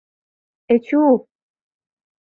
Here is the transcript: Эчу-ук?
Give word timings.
Эчу-ук? 0.73 1.23